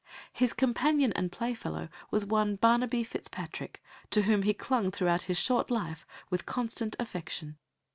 [0.33, 5.69] His companion and playfellow was one Barnaby Fitzpatrick, to whom he clung throughout his short
[5.69, 7.59] life with constant affection.